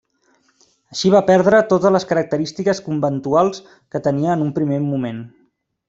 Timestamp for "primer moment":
4.61-5.23